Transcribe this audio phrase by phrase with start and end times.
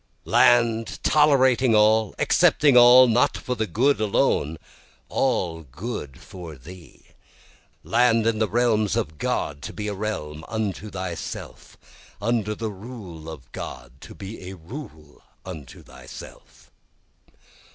[0.23, 4.57] 6 Land tolerating all, accepting all, not for the good alone,
[5.09, 7.03] all good for thee,
[7.83, 11.77] Land in the realms of God to be a realm unto thyself,
[12.19, 16.71] Under the rule of God to be a rule unto thyself.